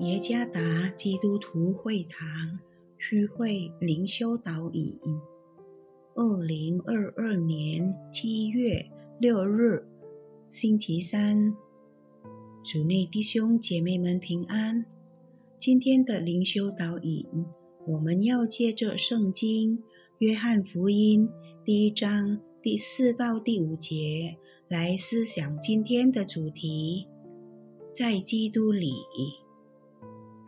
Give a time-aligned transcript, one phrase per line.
[0.00, 2.60] 耶加达基督徒会堂
[3.00, 4.96] 区会灵修导引，
[6.14, 8.88] 二零二二年七月
[9.18, 9.84] 六日，
[10.48, 11.52] 星期三，
[12.62, 14.86] 主内弟兄姐妹们平安。
[15.58, 17.26] 今天的灵修导引，
[17.88, 19.78] 我们要借着圣经
[20.18, 21.28] 《约翰福音》
[21.64, 24.36] 第一章第四到第五节
[24.68, 27.08] 来思想今天的主题，
[27.92, 28.92] 在基督里。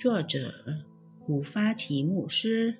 [0.00, 0.54] 作者
[1.26, 2.72] 古发奇牧师，《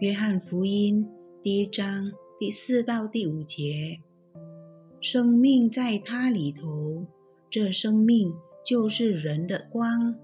[0.00, 1.04] 约翰福音》
[1.42, 2.10] 第一章
[2.40, 4.00] 第四到第五节：
[5.02, 7.06] 生命在他里头，
[7.50, 8.32] 这生命
[8.64, 10.18] 就是人的光。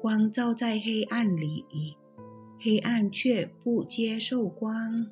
[0.00, 1.64] 光照在黑暗里，
[2.60, 5.10] 黑暗却不接受光。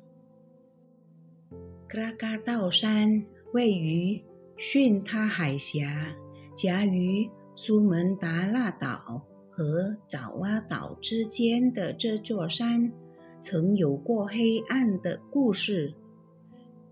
[1.89, 4.23] 格拉嘎道山位于
[4.55, 6.15] 逊他海峡，
[6.55, 9.21] 夹于苏门答腊岛。
[9.55, 12.91] 和爪哇岛之间的这座山，
[13.39, 15.93] 曾有过黑暗的故事，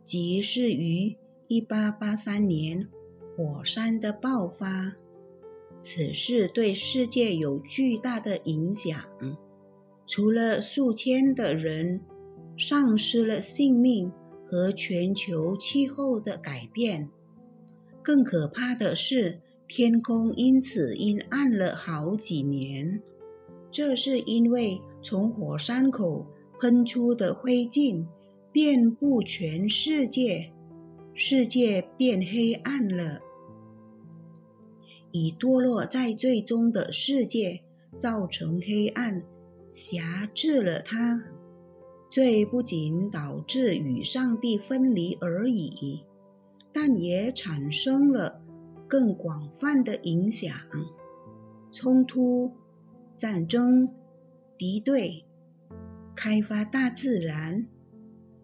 [0.05, 1.17] 即是于
[1.50, 2.88] 1883年
[3.36, 4.95] 火山的爆发。
[5.81, 8.98] 此事对世界有巨大的影响，
[10.08, 12.00] 除了数千的人
[12.58, 14.09] 丧失了性命
[14.50, 17.09] 和全球气候的改变，
[18.02, 19.42] 更可怕的是。
[19.67, 23.02] 天空因此阴暗了好几年，
[23.72, 26.28] 这是因为从火山口
[26.59, 28.05] 喷出的灰烬
[28.52, 30.52] 遍布全世界，
[31.14, 33.20] 世界变黑暗了。
[35.11, 37.61] 以堕落在最终的世界
[37.98, 39.23] 造成黑暗，
[39.72, 41.23] 辖制了他。
[42.11, 46.02] 罪不仅导致与上帝分离而已，
[46.71, 48.42] 但也产生了。
[48.93, 50.54] 更广泛的影响，
[51.71, 52.52] 冲突、
[53.17, 53.89] 战争、
[54.55, 55.26] 敌对、
[56.15, 57.65] 开发大自然、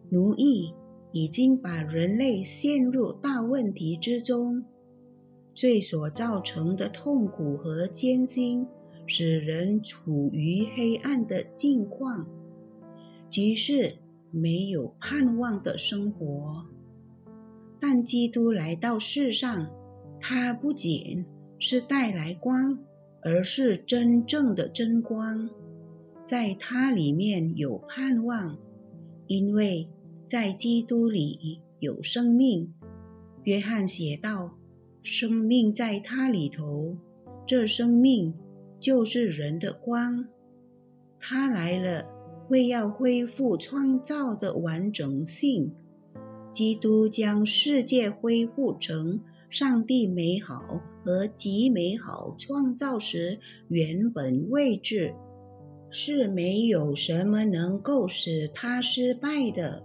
[0.10, 0.74] 奴役，
[1.12, 4.66] 已经把人类陷入大问题之中。
[5.54, 8.66] 罪所造成的痛苦和艰辛，
[9.06, 12.26] 使人处于黑暗的境况，
[13.30, 14.00] 即是
[14.31, 16.66] 没有盼望的生活。
[17.80, 19.70] 但基督来到世上。
[20.19, 21.25] 它不仅
[21.59, 22.80] 是带来光，
[23.22, 25.50] 而是真正的真光，
[26.25, 28.57] 在它里面有盼望，
[29.28, 29.88] 因为
[30.28, 32.74] 在基督里有生命。
[33.44, 34.57] 约翰写道
[35.02, 36.97] ：“生命在它里头，
[37.47, 38.34] 这生命
[38.80, 40.28] 就是人的光。
[41.18, 42.06] 它来了，
[42.50, 45.74] 为要恢复创造的完整性。
[46.51, 55.16] 基督将世界恢复成。”上帝美好和极美好创造时原本位置，
[55.90, 59.84] 是没有什么能够使它失败的。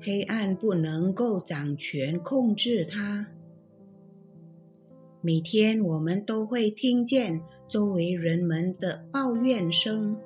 [0.00, 3.28] 黑暗不能够掌权控制它。
[5.20, 10.16] 每天我们都会听见周围人们的抱怨声，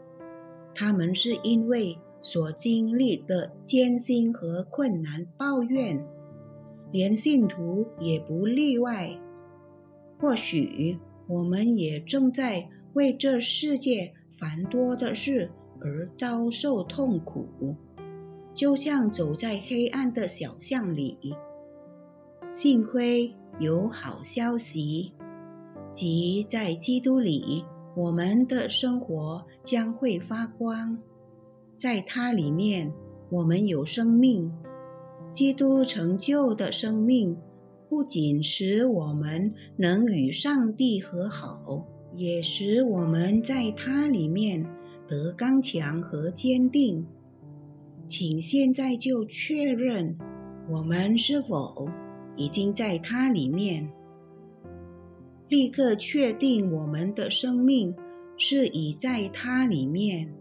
[0.75, 6.05] 他们是因为所经历的艰辛和困难抱怨。
[6.91, 9.19] 连信徒也不例外。
[10.21, 15.51] 或许我们也正在为这世界繁多的事
[15.81, 17.77] 而遭受痛苦，
[18.55, 21.17] 就像走在黑暗的小巷里。
[22.53, 25.13] 幸亏有好消息，
[25.93, 30.99] 即在基督里，我们的生活将会发光。
[31.77, 32.93] 在它里面，
[33.31, 34.53] 我们有生命。
[35.33, 37.37] 基督成就的生命，
[37.89, 41.87] 不仅使我们能与上帝和好，
[42.17, 44.67] 也使我们在他里面
[45.07, 47.07] 得刚强和坚定。
[48.09, 50.17] 请现在就确认，
[50.71, 51.89] 我们是否
[52.37, 53.91] 已经在他里面？
[55.49, 57.95] 立刻确定我们的生命
[58.37, 60.33] 是已在他里面。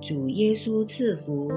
[0.00, 1.50] 主耶稣赐福。